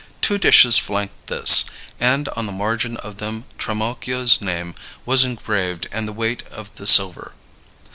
[0.19, 1.63] Two dishes flanked this;
[1.99, 4.73] and on the margin of them Trimalchio's name
[5.05, 7.33] was engraved and the weight of the silver.